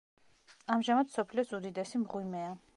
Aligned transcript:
ამჟამად 0.77 1.11
მსოფლიოს 1.13 1.55
უდიდესი 1.61 2.05
მღვიმეა. 2.07 2.53